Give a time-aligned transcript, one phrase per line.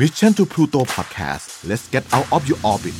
[0.00, 2.96] Mission to Pluto Podcast let's get out of your orbit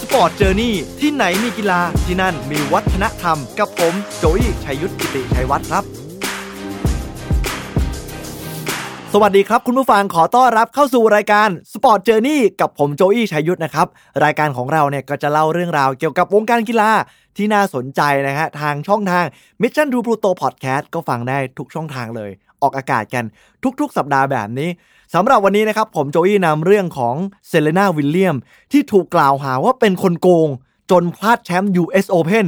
[0.00, 5.84] Sport Journey ที่ไหนมีกีฬาที่นั่นมีวัฒนธรรม กับผมโจอี้ชัยยุทธกิติชัยวัฒน์ครับ
[9.12, 13.86] สวัสดีครับคุณผู้ฟังขอต้อนรับเข้าสู่รายการ Sport Journey กับผมโจอี้ชัยยุทธนะครับ
[14.24, 16.90] รายการของเราเนี่ยก็จะเล่าเรื่องราวเกี่ยวกับวงการกีฬา
[17.36, 19.24] ที่น่าสนใจนะฮะทางช่องทาง
[19.62, 22.30] Mission to Pluto Podcast ก็ฟังได้ทุกช่องทางเลย
[22.62, 23.24] ออกอากาศกัน
[23.80, 24.70] ทุกๆ สัปดาห์แบบนี้
[25.14, 27.16] สำหรับวันนี้นะครับ ผมโจอี้นำเรื่องของ
[27.48, 28.36] เซเลนาวิลเลียม
[28.72, 30.48] ที่ถูกกล่าวหาว่าเป็นคนโกง
[30.90, 32.46] จนพลาดแชมป์ US Open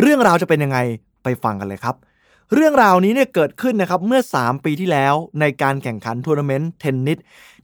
[0.00, 0.78] เรื่องราวจะเป็นยังไง
[1.22, 1.94] ไปฟังกันเลยครับ
[2.54, 7.18] เรื่องราวนี้เนี่ยเกิดขึ้นนะครับเมื่อ 3 ปีที่แล้วในการแข่งขันทัวร์นาเมนต์เทนนิส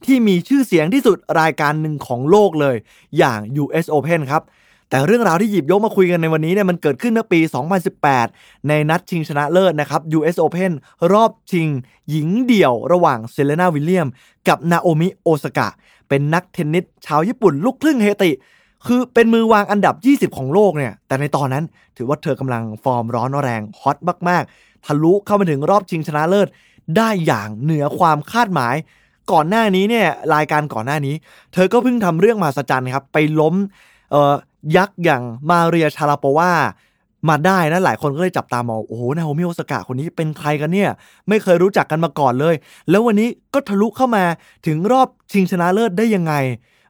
[0.05, 2.75] ที่มีชื่อเสียงที่สุดรายการหนึ่งของโลกเลย
[3.17, 4.43] อย่าง US Open ครับ
[4.91, 7.39] แต่เรื่องราวที่หยิบยกมาคุยกันในวันนี้เนี่ยมันเกิดขึ้นเมื่อปี
[8.03, 10.71] 2018 ในนัดชิงชนะเลิศนะครับ US Open
[11.13, 11.67] รอบชิง
[12.09, 14.07] หญิงเดี่ยวระหว่างเซเลนาวิลเลียม
[14.47, 15.67] กับนาโอมิโอซากะ
[16.09, 18.31] เป็นนักเทนนิสชาวญี่ปุ่นลูกครึ่งเฮติ
[18.87, 19.95] คือเป็นมือวางอันดับ
[20.31, 21.63] 20 ของโลกเนี่ย แต่ในตอนนั้น
[21.97, 23.97] ถือว่าเธอกำลังฟอร์มร้อนแรงฮอต
[24.29, 26.47] มากๆ ทะลุเข้ามาถึงรอบชิงชนะเลิศ
[26.97, 28.75] ได้อย่างเหนือความคาดหมาย
[29.31, 31.15] ก่อนหน้านี้เนี่ยรายการก่อนหน้านี้
[31.53, 33.55] เธอก็เพิ่งทำเรื่องมหัศจรรย์ครับ ไปล้ม
[34.11, 34.33] เอ่อ
[34.75, 36.53] ยักษ์อย่างมาเรียชาลาโปวา
[37.29, 40.89] มาได้นะหลายคนก็เลยจับตามองโอ้โหนาโอมิโอสกะคนนี้เป็นใครกันเนี่ย
[41.27, 42.55] ไม่เคยรู้จักกันมาก่อนเลย
[42.89, 44.23] แล้ววันนี้ก็ทะลุเข้ามา
[44.65, 46.33] ถึงรอบชิงชนะเลิศได้ยังไง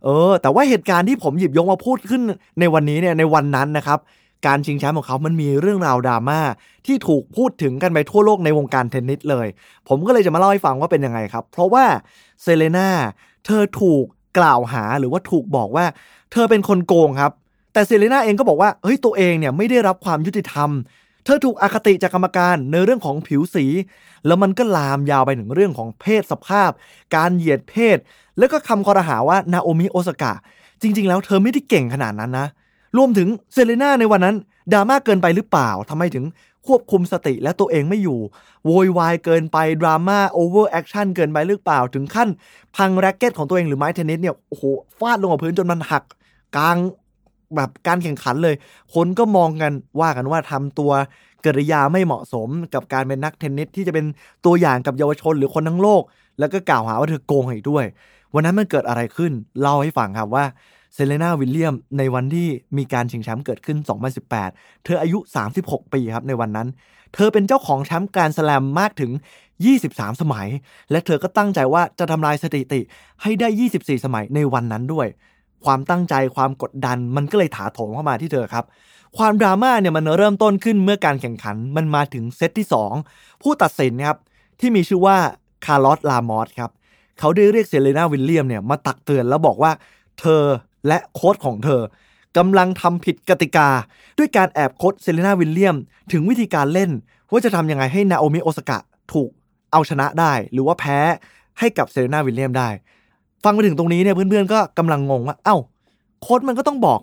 [0.03, 2.21] เออ แต่ว่าเหตุการณ์ที่ผมหยิบยกมาพูดขึ้น
[2.59, 3.99] ในวันนี้เนี่ยในวันนั้นนะครับ
[4.47, 6.39] การชิงแชมป์ของเขามันมีเรื่องราวดราม่า
[6.85, 9.47] ที่ถูกพูดถึงกันไปทั่วโลกในวงการเทนนิสเลย
[9.87, 11.85] ผมก็เลยจะมาเล่าให้ฟังว่าเป็นยังไงครับ เพราะว่า
[12.43, 12.89] เซเลนา
[13.45, 14.03] เธอถูก
[14.37, 15.85] กล่าวหาหรือว่าถูกบอกว่า
[16.31, 17.31] เธอเป็นคนโกงครับ
[17.73, 20.69] แต่เซเลนาเองก็บอกว่าเฮ้ยตัวเองเนี่ยไม่ได้รับความยุติธรรม
[21.25, 23.65] เธอถูกอคติจากกรรมการในเรื่องของผิวสี
[24.25, 26.71] แล้วมันก็ลามยาวไปถึงเรื่องของเพศสภาพ
[27.15, 27.97] การเหยียดเพศ
[28.37, 30.33] แล้วก็คำคอรหาว่านาโอมิโอซากะ
[30.81, 32.47] จริง ๆ แล้วเธอไม่ได้เก่งขนาดนั้นนะ
[32.97, 34.35] รวมถึงเซเลนาในวันนั้น
[34.73, 36.25] ดราม่าเกินไปหรือเปล่าทำไมถึง
[36.67, 38.19] ควบคุมสติและตัวเองไม่อยู่
[38.65, 42.29] โวยวายเกินไป ดราม่า over action เกินไปหรือเปล่า ถึงขั้น
[42.75, 44.63] พังแร็กเก็ตของตัวเองหรือไม้เทนนิสเนี่ย โอ้โห
[44.99, 46.03] ฟาดลงกับพื้นจนมันหัก
[46.57, 46.77] กลาง
[47.55, 48.55] แบบการแข่งขันเลย
[48.95, 50.91] คนก็มองกันว่ากันว่าทำตัว
[51.45, 54.05] กิริยาไม่เหมาะสมกับการเป็นนักเทนนิสที่จะเป็น
[54.45, 56.03] ตัวอย่างกับเยาวชนหรือคนทั้งโลก
[56.39, 57.85] แล้วก็กล่าวหาว่าเธอโกงอีกด้วย
[58.33, 59.31] วันนั้นมันเกิดอะไรขึ้น
[59.61, 60.45] เล่าให้ฟังครับว่า
[60.93, 62.47] เซเลนาวิลเลียมในวันที่
[62.77, 63.77] มีการชิงแชมป์เกิดขึ้น
[64.31, 65.19] 2018 เธออายุ
[65.57, 66.67] 36 ปีครับในวันนั้น
[67.13, 69.11] เธอเป็นเจ้าของแชมป์แกรนด์สแลมมากถึง
[69.65, 70.47] 23 สมัย
[70.91, 72.81] และเธอก็ตั้งใจว่าจะทำลายสถิติ
[73.21, 73.47] ให้ได้
[73.77, 75.07] 24 สมัยในวันนั้นด้วย
[75.65, 78.65] ความตั้งใจความกดดัน มันก็เลยถาโถมเข้ามาที่เธอครับ
[79.17, 82.67] ความดราม่าเนี่ยมันเริ่มต้นขึ้นเมื่อการแข่งขันมันมาถึงเซตที่
[83.03, 84.17] 2 ผู้ตัดสินครับ
[84.59, 85.17] ที่มีชื่อว่า
[85.65, 86.71] คาร์ลอสลามอสครับ
[87.19, 89.71] เขาได้เรียกเซเลนาวิลเลียมเนี่ยมาตักเตือนแล้วบอกว่า
[90.19, 90.43] เธอ
[90.87, 91.81] และโค้ชของเธอ
[92.37, 93.69] กำลังทำผิดกติกา
[94.17, 95.75] ด้วยการแอบโค้ชเซเลนาวิลเลียม
[96.11, 96.91] ถึงวิธีการเล่น
[97.31, 98.79] ว่าจะทำยังไงให้นาโอมิโอซากะ
[99.13, 99.29] ถูก
[99.71, 100.99] เอาชนะได้ หรือว่าแพ้
[101.59, 102.69] ให้กับเซเลนาวิลเลียมได้
[103.43, 105.57] ฟังไปถึงตรงนี้เนี่ยเพื่อนๆก็กำลังงงว่า เอ้า
[106.21, 106.99] โค้ชมันก็ต้องบอก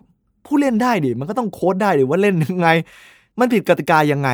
[0.46, 2.68] ผู้เล่นได้ดิมันก็ต้องโค้ดได้ดิว่าเล่นยังไง
[3.38, 4.28] มันผิดกติกายังไง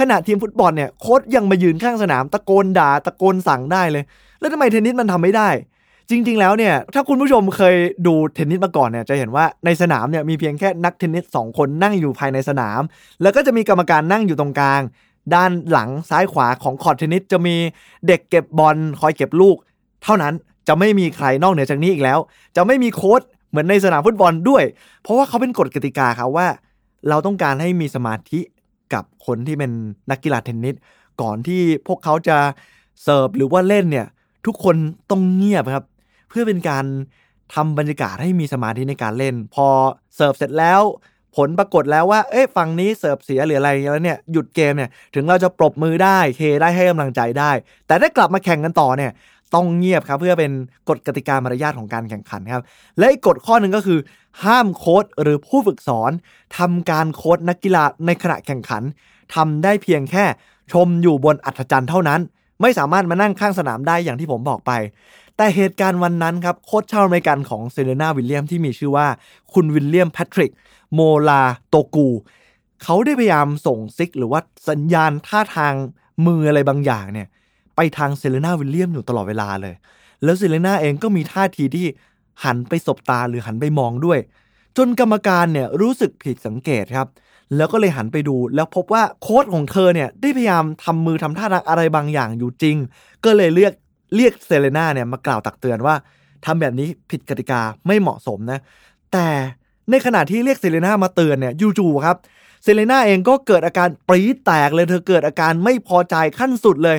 [0.00, 4.04] ขณะทีมฟุตบอลเนี่ยโค้ชยังมายืนข้างสนามตะโกนด่าตะโกนสั่งได้เลย
[4.40, 5.48] แล้วทำไมเทนนิสมันทำไม่ได้
[6.10, 7.76] จริง ๆ แล้วเนี่ยถ้าคุณผู้ชมเคย
[8.06, 12.80] ดูเทนนิสมาก่อนเนี่ยจะเห็นว่าในสนามเนี่ยมีเพียงแค่นักเทนนิสสองคนนั่งอยู่ภายในสนาม
[13.22, 14.82] แล้วก็จะมีกรรมการนั่งอยู่ตรงกลาง
[15.34, 17.56] ด้านหลังซ้ายขวาของคอร์ตเทนนิสจะมี
[18.06, 19.56] เด็กเก็บบอลคอยเก็บลูก
[20.04, 20.34] เท่านั้น
[20.68, 22.18] จะไม่มีใครนอกเหนือจากนี้อีกแล้ว
[22.56, 23.20] จะไม่มีโค้ช
[23.50, 24.64] เหมือนในสนามฟุตบอลด้วย
[25.02, 26.46] เพราะว่าเขาเป็นกฎกติกาครับว่า
[27.08, 28.40] เราต้องการให้มีสมาธิ
[28.94, 29.72] กับคนที่เป็น
[30.10, 30.74] นักกีฬาเทนนิส
[31.20, 32.38] ก่อนที่พวกเขาจะ
[33.02, 34.06] เสิร์ฟหรือว่าเล่นเนี่ย
[34.46, 34.76] ทุกคน
[35.10, 35.84] ต้องเงียบครับ
[36.28, 36.84] เพื่อเป็นการ
[37.54, 39.66] ทำบรรยากาศให้มีสมาธิในการเล่น พอ
[40.16, 40.82] เสิร์ฟเสร็จแล้ว
[41.36, 47.50] ผลปรากฏแล้วว่า เอ๊ะฝั่งนี้เสิร์ฟเสียหรืออะไรแล้วเนี่ยหยุดเกมเนี่ยถึงเราจะปรบมือได้เคได้ให้กำลังใจได้
[47.86, 49.12] แต่ถ้ากลับมาแข่งกันต่อเนี่ย
[49.54, 50.52] ต้องเงียบครับ เพื่อเป็น
[50.88, 52.62] กฎกติกามารยาทของการแข่งขันครับ
[52.98, 53.98] และอีกกฎข้อหนึ่งก็คือ
[54.44, 56.10] ห้ามโค้ชหรือผู้ฝึกสอน
[56.58, 58.82] ทำการโค้ชนักกีฬาในขณะแข่งขัน
[59.34, 60.24] ทำได้เพียงแค่
[60.72, 62.20] ชมอยู่บนอัฒจันทร์เท่านั้น
[62.60, 64.72] ไม่สามารถมานั่งข้างสนามได้อย่างที่ผมบอกไป
[65.36, 69.06] แต่เหตุการณ์วันนั้นครับโค้ชชาวอเมริกันของเซเลนาวิลเลียมที่มีชื่อว่า
[69.52, 70.52] คุณวิลเลียมแพทริก
[70.94, 72.08] โมลาโตกู
[72.82, 75.74] เขาได้พยายามส่งซิกหรือว่าสัญญาณท่าทาง
[76.26, 77.28] มืออะไรบางอย่างเนี่ย
[77.76, 79.74] ไปทางเซเลนาวิลเลียมอยู่ตลอดเวลาเลย
[80.24, 81.86] แล้วเซเลนาเองก็มีท่าทีที่
[82.44, 84.18] หันไปสบตาหรือหันไปมองด้วย
[84.76, 87.08] จนกรรมการเนี่ยรู้สึกผิดสังเกตครับ
[87.56, 92.76] แล้วก็เลยหันไปดูแล้วพบว่าโค้ชของเธอเนี่ยได้พยายามทำมือทำท่าทางอะไรบางอย่างอยู่จริง
[93.24, 93.72] ก็เลยเรียก
[94.16, 95.94] เรียกเซเลนาเนี่ยมากล่าวตักเตือนว่า
[96.44, 98.58] ทำแบบนี้ผิดกติกาไม่เหมาะสมนะ
[99.12, 99.26] แต่
[99.90, 102.16] ในขณะที่เรียกเซเลนามาเตือนเนี่ยจู่ๆครับ
[102.64, 106.98] เซเลนาเองก็เกิดอาการปรี๊ดแตกเลยเธอเกิดอาการไม่พอใจขั้นสุดเลย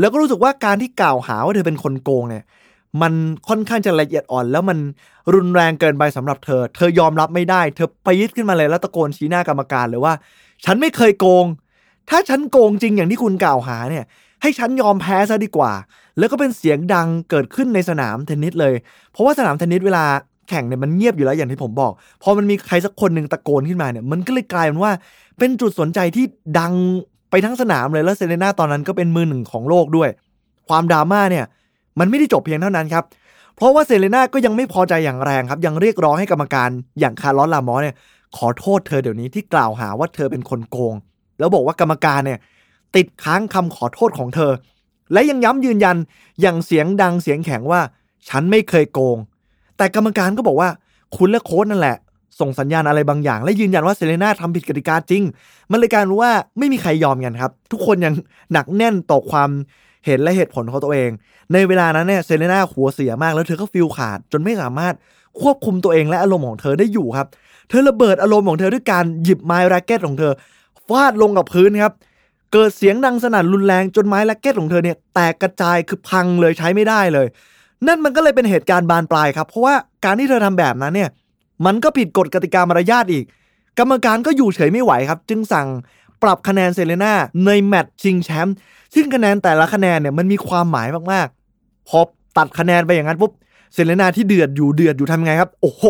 [0.00, 2.44] แล้วก็รู้สึกว่าการที่กล่าวหาว่าเธอเป็นคนโกงเนี่ย
[3.02, 3.12] มัน
[3.48, 4.78] ค่อนข้างจะละเอียดอ่อน แล้วมัน
[5.34, 10.14] รุนแรงเกินไปสำหรับเธอ เธอยอมรับไม่ได้ เธอไปรี๊ดขึ้นมาเลยแล้วตะโกนชี้หน้ากรรมการเลยว่า
[10.64, 11.46] ฉันไม่เคยโกง
[12.10, 14.04] ถ้าฉันโกงจริงอย่างที่คุณกล่าวหาเนี่ย
[14.42, 15.72] ให้ฉันยอมแพ้ซะดีกว่า
[16.18, 18.74] แล้วก็เป็นเสียงดังเกิดขึ้นในสนามเทนนิสเลย
[19.12, 20.04] เพราะว่าสนามเทนนิสเวลา
[20.48, 21.92] แข่งเนี่ยมันเงียบอยู่แล้วอย่างที่ผมบอก
[22.22, 24.92] พอมันมีใครสักคนหนึ่งตะโกนขึ้นมาเนี่ย มันก็เลยกลายเป็นว่า
[25.38, 26.24] เป็นจุดสนใจที่
[26.58, 26.72] ดัง
[27.30, 30.10] ไปทั้งสนามเลยแล้วเซเลน่าตอนนั้นก็เป็นมือหนึ่งของโลกด้วย
[30.68, 31.44] ความดราม่าเนี่ย
[31.98, 33.04] มันไม่ได้จบเพียงเท่านั้นครับ
[33.56, 36.68] เพราะว่าเซเลน่าก็ยังไม่พอใจอย่างแรงครับ ยังเรียกร้องให้กรรมการ
[37.00, 37.94] อย่างคาร์ลอสลามอสเนี่ย
[38.36, 40.94] ขอโทษเธอเดี๋ยวนี้ที่กล่าวหาว่าเธอเป็นคนโกง
[41.38, 42.38] แล้วบอกว่ากรรมการเนี่ย
[42.96, 44.52] ติดค้างคำขอโทษของเธอ
[45.12, 45.96] และยังย้ำยืนยัน
[46.40, 47.80] อย่างเสียงดังเสียงแข็งว่า
[48.28, 49.18] ฉันไม่เคยโกง
[49.76, 50.68] แต่กรรมการก็บอกว่า
[51.16, 51.96] คุณและโค้ชนั่นแหละ
[52.40, 55.22] ส่งสัญญาณอะไรบางอย่าง และยืนยันว่าเซเลน่าทำผิดกติกาจริง
[55.70, 58.14] มันเลยกลายเป็นว่าไม่มีใครยอมกันครับ ทุกคนยัง
[58.52, 59.50] หนักแน่นต่อความ
[60.06, 61.10] เห็นและเหตุผลของตัวเอง
[61.52, 64.94] ในเวลานั้นเนี่ยเซเลน่าหัวเสียมากแล้วเธอก็ฟิวส์ขาด จนไม่สามารถ
[65.40, 67.26] ควบคุมตัวเองและอารมณ์ของเธอได้อยู่ครับ
[67.68, 70.32] เธอระเบิดอารมณ์ของเธอด้วยการหยิบไม้แร็กเก็ตของเธอ
[70.88, 71.92] ฟาดลงกับพื้นครับ
[72.52, 77.26] เกิดเสียงดังสนั่นรุนแรงจนไม้แร็กเก็ตของเธอเนี่ยแตกกระจายคือพังเลยใช้ไม่ได้เลย
[77.86, 79.74] นั่นมันก็เลยเป็นเหตุการณ์บานปลายครับ เพราะว่า
[80.04, 81.10] การที่เธอทำแบบนั้นเนี่ย
[81.64, 83.24] มันก็ผิดกฎกติกามารยาทอีก
[83.78, 85.68] กรรมการก็อยู่เฉยไม่ไหวครับ จึงสั่ง
[86.22, 87.12] ปรับคะแนนเซเลน่า
[87.46, 88.56] ในแมตช์ชิงแชมป์
[88.94, 91.98] ซึ่งคะแนนแต่ละคะแนนเนี่ยมันมีความหมายมากๆพอ
[92.36, 93.32] ตัดคะแนนไปอย่างนั้นปุ๊บ
[93.74, 95.84] เซเลนาที่เดือดอยู่เดือดอยู่ทำไงครับ โอ้โห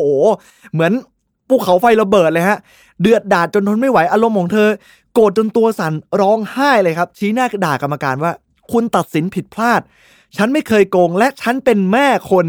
[0.73, 0.93] เหมือน
[1.49, 2.59] ภูเขาไฟระเบิดเลยฮะ
[3.03, 4.69] เดือดดาดจนทนไม่ไหวอารมณ์ของเธอ
[5.15, 8.33] โกรธจนตัวสั่นร้องไห้เลยครับ ชี้หน้าด่ากรรมการว่า
[8.73, 9.81] คุณตัดสินผิดพลาด
[10.37, 12.47] ฉันไม่เคยโกงและฉันเป็นแม่คน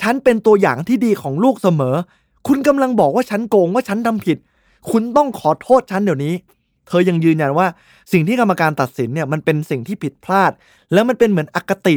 [0.00, 1.96] ฉันเป็นตัวอย่างที่ดีของลูกเสมอ
[2.46, 4.38] คุณกำลังบอกว่าฉันโกงว่าฉันทำผิด
[4.90, 6.34] คุณต้องขอโทษฉันเดี๋ยวนี้
[6.88, 7.66] เธอยังยืนยันว่า
[8.12, 10.52] สิ่งที่กรรมการตัดสินเนี่ยมันเป็นสิ่งที่ผิดพลาด
[10.92, 11.96] แล้วมันเป็นเหมือนอคติ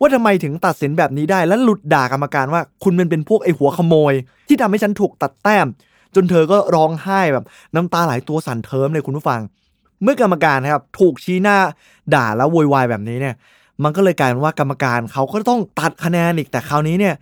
[0.00, 4.14] ว่าทำไมถึงตัดสินแบบนี้ได้ แล้วหลุดด่ากรรมการว่า คุณมันเป็นพวกไอหัวขโมย
[4.48, 5.66] ที่ทำให้ฉันถูกตัดแต้ม
[6.14, 7.44] จนเธอก็ร้องไห้แบบ
[7.74, 9.40] น้ำตาไหลตัวสั่นเทิมเลยคุณผู้ฟัง
[10.02, 11.56] เมื่อกรรมการนะครับถูกชี้หน้า
[12.14, 13.34] ด่าแล้วโวยวายแบบนี้เนี่ย
[13.82, 17.14] มันก็เลยกลายเป็นว่ากรรมการเขาก็ต้องตัดคะแนนอีกแต่คราวนี้เนี่ย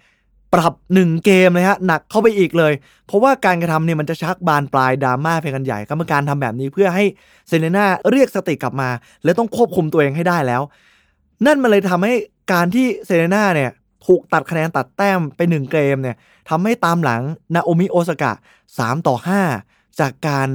[0.54, 2.72] ปรับหนึ่งเกมเลยฮะหนักเข้าไปอีกเลย
[3.06, 7.04] เพราะว่าการกระทำเนี่ยมันจะชักบานปลายดราม่าไปกันใหญ่กรรมการทำแบบนี้เพื่อให้
[7.48, 8.88] เซเลน่าเรียกสติกลับมา
[9.24, 10.62] และต้องควบคุมตัวเองให้ได้แล้ว
[11.46, 12.14] นั่นมันเลยทำให้
[12.52, 13.70] การที่เซเลน่าเนี่ย
[14.06, 16.16] ถูกตัดคะแนนตัดแต้มไปหนึ่งเกมเนี่ย
[16.48, 17.20] ทำให้ตามหลัง
[17.54, 18.32] นาโอมิโอซากะ
[18.70, 19.16] 3ต่อ
[19.58, 20.48] 5 จากการ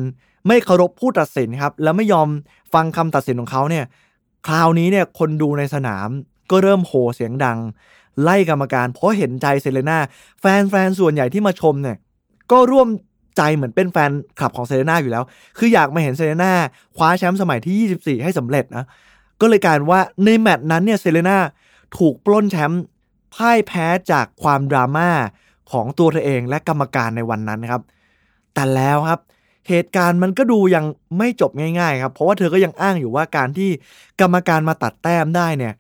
[0.48, 2.28] ไม่เคารพผู้ตัดสินครับ แล้วไม่ยอม
[2.74, 3.86] ฟังคำตัดสินของเขาเนี่ย
[4.48, 6.08] คราวนี้เนี่ยคนดูในสนาม
[6.52, 7.58] ก็เริ่มโห่เสียงดัง
[8.24, 9.98] ไล่กรรมการ เพราะเห็นใจเซเลน่า
[10.40, 11.98] แฟนๆส่วนใหญ่ที่มาชมเนี่ย
[12.52, 12.88] ก็ร่วม
[13.38, 15.24] ใจเหมือนเป็นแฟนคลับของเซเลน่าอยู่แล้ว
[15.58, 16.52] คืออยากมาเห็นเซเลน่า
[16.96, 18.86] คว้าแชมป์สมัยที่ 24 ให้สำเร็จนะ
[19.42, 21.38] ก็เลยกลายว่าในแมตช์นั้นเนี่ยเซเลน่า
[21.98, 22.82] ถูกปล้นแชมป์
[23.36, 25.10] พ่ายแพ้จากความดราม่า
[25.72, 27.82] ของตัวเธอเองและกรรมการในวันนั้นครับ
[28.54, 29.20] แต่แล้วครับ
[29.70, 30.86] เหตุการณ์มันก็ดูยัง
[31.18, 33.70] ไม่จบง่ายๆครับ เพราะว่าเธอก็ยังอ้างอยู่ว่าการที่
[34.22, 35.74] กรรมการมาตัดแต้มได้เนี่ย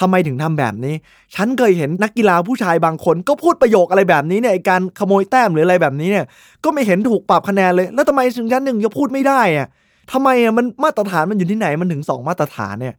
[0.00, 0.94] ทำไมถึงทำแบบนี้
[1.34, 6.24] ฉันเคยเห็นนักกีฬาผู้ชายบางคน ก็พูดประโยคอะไรแบบนี้เนี่ยการขโมยแต้มหรืออะไรแบบนี้เนี่ย
[6.64, 9.68] ก็ไม่เห็นถูกปรับคะแนนเลย แล้วทำไมถึงฉันหนึ่งจะพูดไม่ได้อะ
[10.12, 12.94] ทำไมอะมันมาตรฐานมันอยู่ที่ไหนมันถึงสองมาตรฐานเนี่ย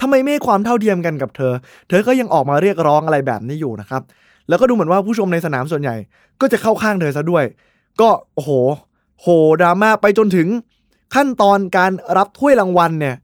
[0.00, 1.52] ทำไมไม่ให้ความเท่าเทียมกันกับเธอ
[1.88, 4.02] เธอก็ยังออกมาเรียกร้องอะไรแบบนี้อยู่นะครับ
[4.48, 5.96] แล้วก็ดูเหมือนว่าผู้ชมในสนามส่วนใหญ่
[6.40, 7.44] ก็จะเข้าข้างเธอซะด้วย
[8.00, 8.50] ก็โอ้โห
[9.20, 9.26] โห
[9.60, 10.48] ดราม่าไปจนถึง
[11.14, 13.16] ขั้นตอนการรับถ้วยรางวัลเนี่ย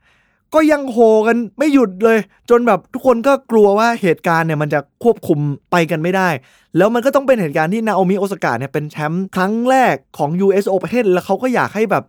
[0.54, 2.18] ก็ยังโหกันไม่หยุดเลย
[2.50, 5.38] จนแบบทุกคนก็กลัวว่าเหตุการณ์เนี่ยมันจะควบคุม
[5.70, 6.28] ไปกันไม่ได้
[6.76, 12.04] แล้วมันก็ต้องเป็นเหตุการณ์ที่นาโอมิโอสกาเนี่ยเป็นแชมป์ครั้งแรกของ US Open แล้วเขาก็อยากให้แบบ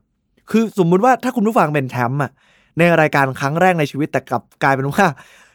[0.51, 2.32] คือสมมุติว่าถ้าคุณผู้ฟังเป็นแชมป์อะ
[2.77, 5.06] ในรายการครั้งแรกในชีวิตแต่กลับกลายเป็นว่า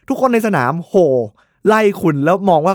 [0.08, 0.94] ทุกคนในสนามโห
[1.66, 2.74] ไล่คุณแล้วมองว่า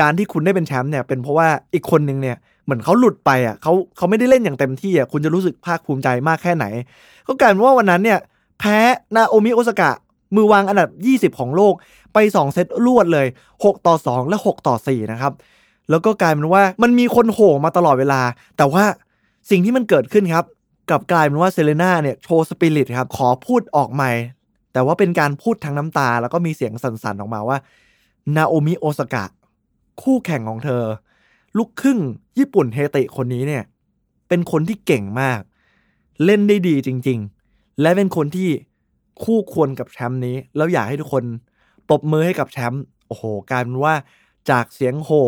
[0.00, 6.66] การที่คุณได้เป็นแชมป์เนี่ยเป็นเพราะว่าอีกคนนึงเนี่ยเหมือนเขาหลุดไปอะเขาเขาไม่ได้เล่นอย่างเต็มที่อะคุณจะรู้สึกภาคภูมิใจมากแค่ไหน
[7.26, 8.18] ก็กลายเป็นว่าวันนั้นเนี่ย
[8.58, 8.78] แพ้
[9.16, 9.90] นาโอมิโอซากะ
[10.34, 10.90] มือวางอันดับ
[11.32, 11.74] 20 ของโลก
[12.12, 15.32] ไป 2 เซตรวดเลย 6 ต่อ 2 และ 6 ต่อ 4 นะครับ
[15.90, 18.20] แล้วก็กลายเป็นว่ามันมีคนโห่มาตลอดเวลา
[18.56, 18.84] แต่ว่า
[19.50, 20.44] สิ่งที่มันเกิดขึ้นครับ
[20.90, 24.10] กลับกลายเป็นว่าเซเลน่าเนี่ยโชว์สปิริตครับขอพูดออกไมค์
[24.72, 27.58] แต่ว่าเป็นการพูดทั้งน้ำตา แล้วก็มีเสียงสั่นๆออกมาว่า
[28.36, 29.24] นาโอมิโอซากะ
[30.02, 30.82] คู่แข่งของเธอ
[31.58, 31.98] ลูกครึ่ง
[32.38, 33.62] ญี่ปุ่นเฮติคนนี้เนี่ย
[34.28, 35.40] เป็นคนที่เก่งมาก
[36.24, 37.35] เล่นได้ดีจริง ๆ
[37.80, 38.48] และเป็นคนที่
[39.24, 41.24] คู่ควรกับแชมป์นี้ แล้วอยากให้ทุกคน
[41.88, 43.94] ปรบมือให้กับแชมป์โอ้โหกลายเป็นว่า
[44.50, 45.24] จากเสียงโห่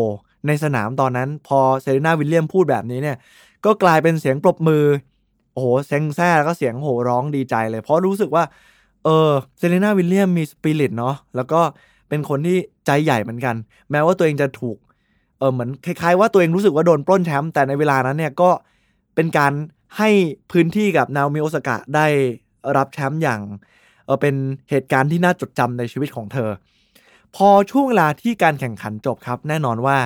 [0.47, 3.17] ในสนามตอนนั้น พอเซเรนาวิลเลียมพูดแบบนี้เนี่ย
[3.65, 4.83] ก็กลายเป็นเสียงปรบมือ
[5.53, 8.43] โอ้โหเซ็งแซ่แล้วก็เสียงโห่ร้องดีใจเลย เพราะรู้สึกว่า
[9.05, 11.61] เออเซเรนาวิลเลียมมีสปิริตเนาะแล้วก็
[12.09, 13.55] เป็นคนที่ใจใหญ่เหมือนกัน
[13.91, 14.77] แม้ว่าตัวเองจะถูก
[15.39, 18.49] เออเหมือนคล้ายๆว่าตัวเองรู้สึกว่าโดนปล้นแชมป์แต่ในเวลานั้นเนี่ยก็
[19.15, 19.53] เป็นการ
[19.97, 20.09] ให้
[20.51, 22.07] พื้นที่กับนาโอมิโอซากะได้
[22.77, 23.41] รับแชมป์อย่าง
[24.05, 24.35] เออเป็น
[24.69, 26.49] เหตุการณ์ที่น่าจดจำในชีวิตของเธอ
[27.35, 29.97] พอช่วงเวลาที่การแข่งขันจบครับ แน่นอนว่า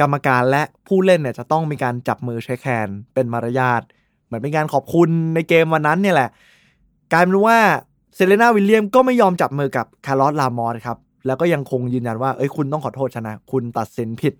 [0.00, 3.82] กรรมการและผู้เล่นเนี่ยจะต้องมีการจับมือ shake hand เป็นมารยาท
[4.26, 6.30] เหมือนเป็นการขอบคุณในเกมวันนั้นเนี่ยแหละ
[7.12, 7.58] กลายเป็นว่า
[8.14, 14.34] เซเลนาวิลเลียมก็ไม่ยอมจับมือกับคาร์ลอสลามอสครับแล้วก็ยังคงยืนยันว่าเอ้ยคุณต้องขอโทษฉันนะ คุณตัดสินผิด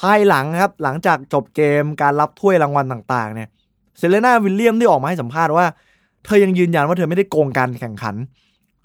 [0.00, 3.48] ภายหลังครับ หลังจากจบเกมการรับถ้วยรางวัลต่าง ๆ เนี่ย
[3.98, 5.66] เซเลนาวิลเลียมได้ออกมาให้สัมภาษณ์ว่า
[6.24, 8.14] เธอยังยืนยันว่าเธอไม่ได้โกงการแข่งขัน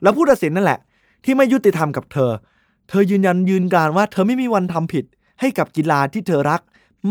[0.03, 0.79] แล้วผู้ตัดสินนั่นแหละ
[1.25, 2.31] ที่ไม่ยุติธรรมกับเธอ
[2.89, 5.05] เธอยืนยันยืนการว่าเธอไม่มีวันทำผิด
[5.39, 6.61] ให้กับกีฬาที่เธอรัก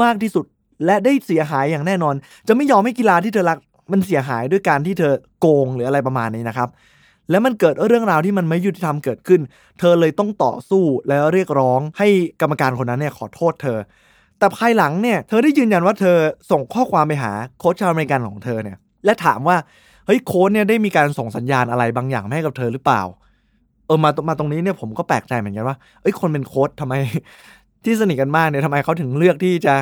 [0.03, 0.45] มากที่สุด
[0.87, 2.15] และได้เสียหายอย่างแน่นอน
[2.49, 3.59] จะไม่ยอมให้กีฬาที่เธอรัก
[3.93, 6.69] มันเสียหายด้วยการที่เธอโกงหรืออะไรประมาณนี้นะครับ
[7.31, 9.41] แล้วมันเกิดเรื่องราวที่มันไม่ยุติธรรมเกิดขึ้น
[9.79, 12.09] เธอเลยต้องต่อสู้และเรียกร้องให้
[12.41, 13.79] กรรมการคนนั้นเนี่ยขอโทษเธอ
[14.41, 16.17] แต่ภายหลังเนี่ยเธอได้ยืนยันว่าเธอ
[16.51, 19.57] ส่งข้อความไปหาโค้ชชาวอเมริกันของเธอเนี่ย และถามว่า
[20.07, 23.03] เฮ้ยโค้ชเนี่ยได้มีการส่งสัญญาณอะไรบางอย่างให้กับเธอหรือเปล่า
[23.87, 26.95] เออมามาตรงนี้เนี่ยผมก็แปลกใจเหมือนกันว่าเอ้ยคนเป็นโค้ชทำไม
[27.85, 29.75] ที่สนิทกันมากเนี่ยทำไมเขาถึงเลือกที่จะ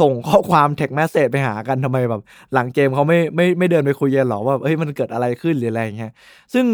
[0.00, 6.12] ส่งข้อความ text message ไปหากันทำไมแบบ หลังเกมเขาไม่ไม่ไม่เดินไปคุยกันหรอว่าเฮ้ยมันเกิดอะไรขึ้นหรืออะไรอย่างเงี้ย
[6.54, 6.66] ซึ่ง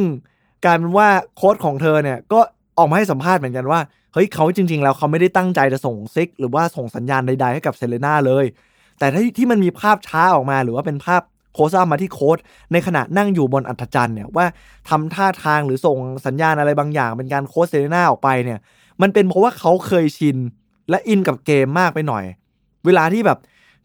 [0.66, 2.40] กลายเป็นว่าโค้ชของเธอเนี่ยก็
[2.78, 3.80] ออกมาให้สัมภาษณ์เหมือนกันว่า
[4.12, 8.44] เฮ้ยเขาจริง ๆ แล้วเขาไม่ได้ตั้งใจจะส่งซิก หรือว่าส่งสัญญาณใดๆให้กับเซเลน่าเลย
[8.98, 11.22] แต่ที่ที่มันมีภาพช้าออกมาหรือว่าเป็นภาพ
[11.54, 12.38] close มาที่โค้ช
[12.72, 14.46] ในขณะนั่งอยู่บนอัฒจันทร์เนี่ยว่า
[14.88, 15.96] ทำท่าทางหรือส่ง
[16.26, 18.58] สัญญาณอะไรบางอย่าง เป็นการโค้ชเซเลน่าออกไปเนี่ย
[19.02, 20.36] มันเป็นเพราะว่าเขาเคยชิน
[20.90, 22.24] และอินกับเกมมากไปหน่อย
[22.86, 23.38] เวลาที่แบบ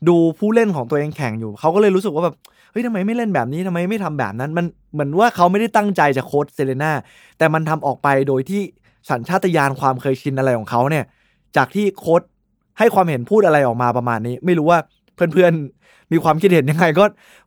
[0.08, 2.36] ดูผู้เล่นของตัวเองแข่งอยู่ เขาก็เลยรู้สึกว่าแบบ
[2.78, 6.92] เฮ้ยทำไมไม่เล่นแบบนี้ทำไมไม่ทำแบบนั้น มันเหมือนว่าเขาไม่ได้ตั้งใจจะโค้ชเซเลน่า
[7.38, 8.62] แต่มันทำออกไปโดยที่
[9.10, 11.06] สัญชาตญาณความเคยชินอะไรของเขาเนี่ย
[11.58, 12.22] จากที่โค้ช
[12.80, 14.80] ให้ความเห็นพูดอะไรออกมาประมาณนี้ ไม่รู้ว่า
[15.16, 17.04] เพื่อนๆ มีความคิดเห็นยังไงก็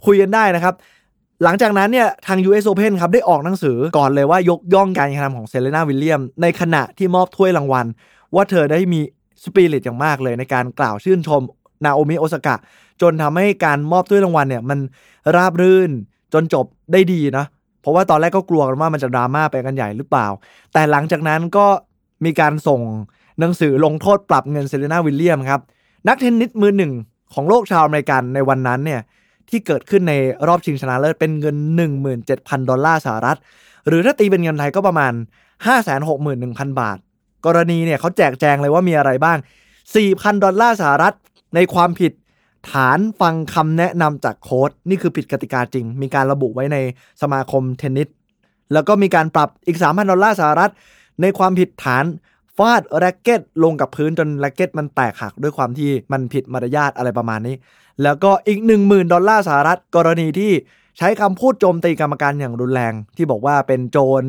[0.07, 0.75] คุยกันได้นะครับ
[1.45, 7.87] หลังจากนั้นเนี่ยทาง US Open ครับได้ออกหนังสือก่อนเลยว่ายกย่องการกระทำของเซเลนาวิลเลียม ในขณะที่มอบถ้วยรางวัล
[8.35, 9.01] ว่าเธอได้มี
[9.45, 11.43] สปิริตอย่างมากเลยในการกล่าวชื่นชม
[11.85, 12.57] นาโอมิโอซากะ
[13.03, 14.79] จนทำให้การมอบถ้วยรางวัลเนี่ยมัน
[15.37, 15.91] ราบรื่น
[16.33, 17.45] จนจบได้ดีนะ
[17.81, 20.27] เพราะว่าตอนแรกก็กลัวกันว่ามันจะดราม่าไปกันใหญ่หรือเปล่า
[20.73, 21.67] แต่หลังจากนั้นก็
[22.25, 22.81] มีการส่ง
[23.41, 25.61] หนังสือลงโทษปรับเงินเซเลนาวิลเลียมครับ
[26.09, 26.93] นักเทนนิสมือหนึ่ง
[27.35, 29.01] ของโลกชาวอเมริกันในวันนั้นเนี่ย
[29.49, 30.15] ที่เกิดขึ้นใน
[30.49, 31.57] รอบชิงชนะเลิศเป็นเงิน
[32.29, 33.39] 17,000 ดอลลาร์สหรัฐ
[33.87, 35.13] หรือถ้าตีเป็นเงินไทยก็ประมาณ
[35.97, 36.99] 561,000 บาท
[37.47, 39.39] กรณีเนี่ยเขาแจกแจงเลยว่ามีอะไรบ้าง
[39.91, 41.15] 4,000 ดอลลาร์สหรัฐ
[41.55, 42.13] ในความผิด
[42.71, 46.77] ฐานฟังคำแนะนำจากโค้ชนี่คือผิดกติกาจริง มีการระบุไว้ใน
[47.23, 48.09] สมาคมเทนนิส
[48.73, 50.73] แล้วก็มีการปรับอีก 3,000 ดอลลาร์สหรัฐ
[51.21, 52.05] ในความผิดฐาน
[52.57, 57.57] ฟาดแร็กเก็ตลงกับพื้นจนแร็กเก็ตมันแตกหักด้วยความที่มันผิดมารยาทอะไรประมาณนี้
[58.03, 60.53] แล้วก็อีก 10,000 ดอลลาร์สหรัฐ กรณีที่
[60.99, 64.23] ใช้คำพูดโจมตีกรรมการอย่างรุนแรง ที่บอกว่าเป็นโจร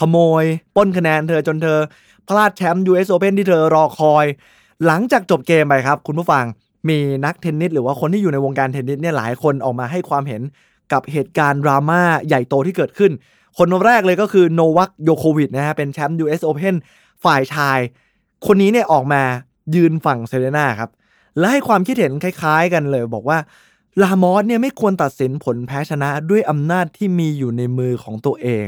[0.00, 0.44] ขโมย
[0.76, 1.78] ปล้นคะแนนเธอจนเธอ
[2.28, 4.26] พลาดแชมป์ US Open ที่เธอรอคอย
[4.86, 6.44] หลังจากจบเกมไปครับ คุณผู้ฟัง
[6.88, 10.42] มีนักเทนนิสหรือว่าคนที่อยู่ในวงการเทนนิสเนี่ยหลายคนออกมาให้ความเห็น
[10.92, 13.12] กับเหตุการณ์ดราม่าใหญ่โตที่เกิดขึ้น
[13.58, 16.74] คนแรกเลยก็คือโนวัคโยโควิดนะฮะเป็นแชมป์ US Open
[17.24, 17.78] ฝ่ายชาย
[18.46, 19.22] คนนี้เนี่ยออกมา
[19.74, 20.90] ยืนฝั่งเซเรนาครับ
[21.38, 23.38] และให้ความคิดเห็นคล้ายๆ กันเลย บอกว่า
[24.02, 28.66] ลามอสเนี่ยไม่ควรตัดสินผลแพ้ชนะด้วยอำนาจที่มีอยู่ในมือของตัวเอง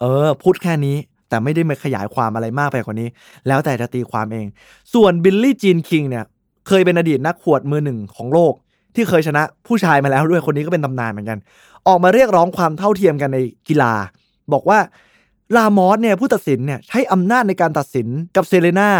[0.00, 0.96] เออ พูดแค่นี้
[1.28, 3.08] แต่ไม่ได้มาขยายความอะไรมากไปกว่านี้
[3.48, 4.46] แล้วแต่จะตีความเอง
[4.94, 6.24] ส่วนบิลลี่จีนคิงเนี่ย
[6.68, 8.54] เคยเป็นอดีตนักหวดมือหนึ่งของโลก
[8.94, 11.38] ที่เคยชนะผู้ชายมาแล้วด้วยคนนี้ก็เป็นตำนานเหมือนกัน
[11.86, 13.38] ออกมาเรียกร้องความเท่าเทียมกันใน
[13.68, 13.92] กีฬา
[14.52, 14.78] บอกว่า
[15.56, 18.90] รามอสเนี่ยผู้ตัดสินเนี่ยใช้อำนาจในการตัดสินกับเซเลนา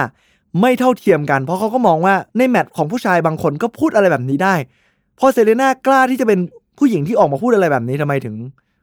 [0.60, 4.54] ไม่เท่าเทียมกัน เพราะเขาก็มองว่าในแมตช์ของผู้ชายบางคนก็พูดอะไรแบบนี้ได้
[5.18, 6.40] พอเซเลน่ากล้าที่จะเป็น
[6.78, 8.34] ผู้หญิงที่ออกมาพูดอะไรแบบนี้ทำไมถึง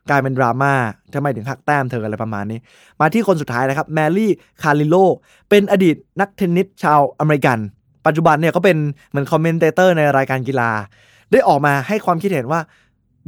[0.10, 0.74] กลายเป็นดราม่า
[1.14, 2.60] ทำไมถึงหักแต้มเธออะไรประมาณนี้
[3.00, 4.32] มาที่คนสุดท้ายนะครับแมรี่
[4.62, 4.96] คาริโล
[5.50, 7.58] เป็นอดีตนักเทนนิสชาวอเมริกัน
[8.10, 8.78] ปัจจุบันเนี่ยก็เป็น
[9.10, 10.72] เหมือน commentator ในรายการกีฬา
[11.32, 12.60] ได้ออกมาให้ความคิดเห็นว่า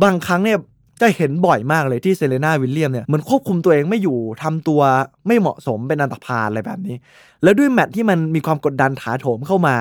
[0.04, 0.58] บางครั้งเนี่ย
[1.02, 4.82] จะเห็นบ่อยมากเลยที่เซเลนาวิลเลียมเนี่ยเหมือนควบคุมตัวเองไม่อยู่ทำตัว
[5.28, 6.96] ไม่เหมาะสมเป็นอันตรพาลอะไรแบบนี้
[7.44, 9.76] แล้วด้วยแมตช์ที่มันมีความกดดันถาโถมเข้ามา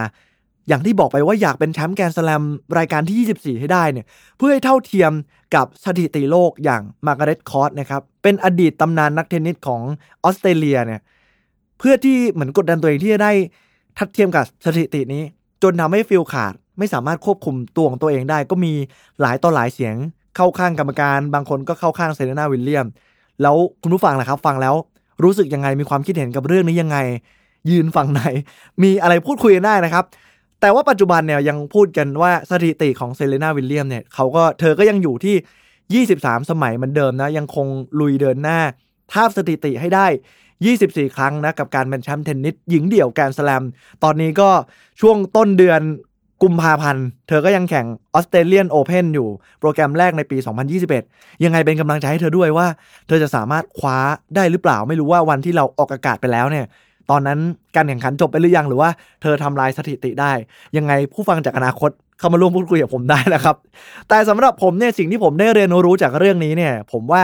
[0.69, 2.43] อย่างที่บอกไปว่าอยากเป็นแชมป์แกรนด์สแลม
[2.79, 5.13] รายการที่ 24 ให้ได้เนี่ยเพื่อให้เท่าเทียม
[5.55, 9.83] กับสถิติโลกอย่างมาร์กาเร็ตคอร์ตนะครับเป็นอดีตตำนานนักเทนนิสของ
[10.25, 11.01] ออสเตรเลียเนี่ย
[11.79, 13.33] เพื่อที่เหมือนกดดันตัวเองที่จะได้
[13.99, 15.23] ทัดเทียมกับสถิตินี้
[15.63, 18.73] จนทำให้ฟิวส์ขาดไม่สามารถควบคุมตัวของตัวเองได้ ก็มี
[19.21, 19.95] หลายต่อหลายเสียง
[20.37, 22.87] เข้าข้างกรรมการ บางคนก็เข้าข้างเซเรนาวิลเลียม
[23.43, 24.75] แล้วคุณผู้ฟังล่ะครับ ฟังแล้ว
[25.23, 26.99] รู้สึกยังไงมีความคิดเห็นกับเรื่องนี้ยังไง
[27.71, 28.23] ยืนฝั่งไหน
[28.83, 30.05] มีอะไรพูดคุยกันได้นะครับ
[30.61, 37.67] แต่ว่าปัจจุบันเนี่ยยังพูดกันว่าสถิติของเซเลนาวิลเลียมเนี่ยเขาก็เธอก็ยังอยู่ที่ 23 สมัยเหมือนเดิมนะยังคง
[38.01, 38.59] ลุยเดินหน้า
[39.13, 40.07] ทาบสถิติให้ได้
[40.69, 43.63] 24 ครั้งนะกับการเป็นแชมป์เทนนิสหญิงเดี่ยวแกรนด์สแลม
[44.05, 44.51] ตอนนี้ก็
[45.01, 45.81] ช่วงต้นเดือน
[46.43, 49.29] กุมภาพันธ์ เธอก็ยังแข่งออสเตรเลียนโอเพนอยู่
[49.61, 50.37] โปรแกรมแรกในปี
[50.91, 52.67] 2021 ยังไงเป็นกำลังใจให้เธอด้วยว่า
[53.07, 53.99] เธอจะสามารถคว้า
[54.37, 56.67] ได้หรือเปล่า ไม่รู้ว่าวันที่เราออกอากาศไปแล้วเนี่ย
[57.11, 57.39] ตอนนั้น
[57.77, 58.91] การแข่งขันจบไปหรือยังหรือว่า
[59.23, 60.33] เธอทำลายสถิติได้
[60.77, 63.57] ยังไงผู้ฟังจากอนาคตเข้ามาร่วมพูดคุยกับผมได้นะครับ
[64.09, 67.23] แต่สำหรับผมเนี่ยสิ่งที่ผมได้เรียนรู้จากเรื่องนี้เนี่ย ผมว่า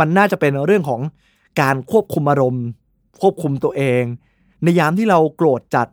[0.00, 1.00] มันน่าจะเป็นเรื่องของ
[1.60, 2.64] การควบคุมอารมณ์
[3.20, 4.02] ควบคุมตัวเอง
[4.62, 5.86] ในยามที่เราโกรธจัด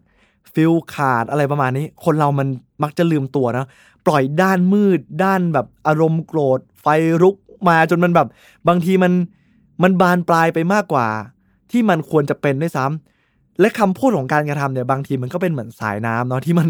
[0.54, 2.48] ฟิลขาดอะไรประมาณนี้ คนเรามัน
[2.84, 3.66] มักจะลืมตัวนะ
[4.06, 6.88] ปล่อยด้านมืด ด้านแบบอารมณ์โกรธ ไฟ
[7.22, 7.36] รุก
[7.70, 8.28] มาจนมันแบบ
[8.68, 9.14] บางทีมัน
[9.84, 11.08] มันบานปลายไปมากกว่า
[11.72, 16.68] ที่มันควรจะเป็นด้วยซ้ำและคำพูดของการกระทำเนี่ยบางทีมันก็เป็นเหมือนสายน้ำเนาะที่มัน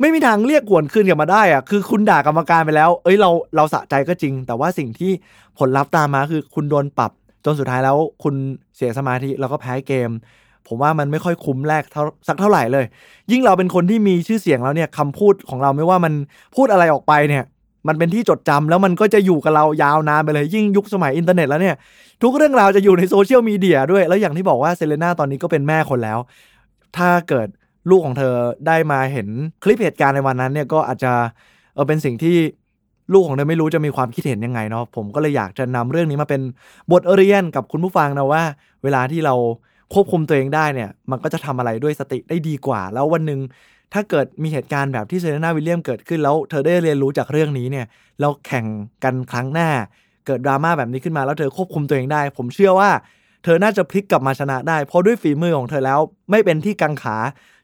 [0.00, 5.12] ไม่มีทางเรียกหวนคืนกลับมาได้อะคือคุณด่ากรรมการไปแล้ว เอ้ยเราเราสะใจก็จริง แต่ว่าสิ่งที่
[5.58, 7.12] ผลลัพธ์ตามมาคือคุณโดนปรับ
[7.52, 8.34] สุดท้ายแล้วคุณ
[8.76, 10.10] เสียสมาธิแล้วก็แพ้เกม
[10.66, 12.84] ผมว่ามันไม่ค่อยคุ้มแลกเท่าสักเท่าไหร่เลย
[13.30, 16.12] ยิ่งเราเป็นคนที่มีชื่อเสียงแล้วเนี่ยคำพูดของเราไม่ว่ามัน
[16.56, 17.44] พูดอะไรออกไปเนี่ย
[17.88, 21.76] มันเป็นที่จดจำแล้วมันก็จะอยู่กับเรายาวนานไปเลย ยิ่งยุคสมัยอินเทอร์เน็ตแล้วเนี่ย
[22.22, 26.18] ทุกเรื่องราวจะอยู่ในโซเชียลมีเดียด้วย แล้วอย่างที่บอกว่าเซเลน่าตอนนี้ก็เป็นแม่คนแล้ว
[26.96, 27.48] ถ้าเกิด
[27.90, 28.34] ลูกของเธอ
[28.66, 29.28] ได้มาเห็น
[29.62, 31.12] คลิปเหตุการณ์ในวันนั้นเนี่ยก็อาจจะ
[31.74, 32.36] เออเป็นสิ่งที่
[33.12, 36.42] ลูกของเธอไม่รู้จะมีความคิดเห็นยังไงเนาะผมก็เลยอยากจะนำเรื่องนี้มาเป็น
[36.92, 38.42] บทเรียนกับคุณผู้ฟังนะว่า
[38.82, 39.34] เวลาที่เรา
[39.94, 43.40] ควบคุมตัวเองได้เนี่ย มันก็จะทำอะไรด้วยสติได้ดีกว่า แล้ววันหนึ่ง
[43.94, 47.86] ถ้าเกิดมีเหตุการณ์แบบที่เซเรนาวิลเลียมเกิดขึ้นแล้วเธอได้เรียนรู้จากเรื่องนี้เนี่ย
[48.20, 48.66] แล้วแข่ง
[49.04, 49.70] กันครั้งหน้า
[50.26, 52.90] เกิดดราม่าแบบนี้ขึ้นมาแล้วเธอควบคุมตัวเองได้ ผมเชื่อว่า
[53.44, 57.16] เธอน่าจะพลิกกลับมาชนะได้ เพราะด้วยฝีมือของเธอแล้วไม่เป็นที่กังขา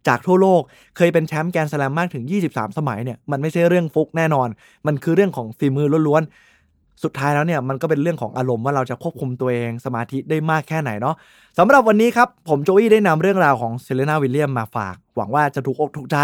[0.09, 0.62] จากทั่วโลก
[0.97, 4.49] เคยเป็นแชมป์แกนสแลมมากถึง 23 สมัยเนี่ยมันไม่ใช่เรื่องฟุกแน่นอน
[4.87, 11.14] มันคือเรื่องของฝีมือล้วนๆ สุดท้ายแล้วเนี่ยมันก็เป็นเรื่องของอารมณ์ว่าเราจะควบคุมตัวเองสมาธิได้มากแค่ไหนเนาะ
[11.59, 16.17] สำหรับวันนี้ครับ ผมโจอี้ได้นำเรื่องราวของเซเลนาวิลเลียมมาฝาก หวังว่าจะถูกอกถูกใจ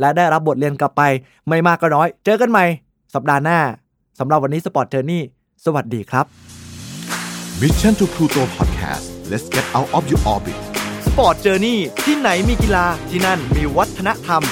[0.00, 1.02] และได้รับบทเรียนกลับไป
[1.48, 2.64] ไม่มากก็น้อย เจอกันใหม่
[3.14, 3.58] สัปดาห์หน้า
[4.18, 5.22] สำหรับวันนี้ Sport Journey
[5.64, 6.24] สวัสดีครับ
[7.60, 10.69] Mission to Pluto Podcast let's get out of your orbit
[11.10, 14.42] Sport Journey ที่ไหนมีกีฬาที่นั่นมีวัฒนธรรม